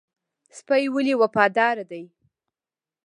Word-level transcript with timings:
سپی 0.57 0.83
ولې 0.93 1.15
وفادار 1.21 1.77
دی؟ 1.89 2.03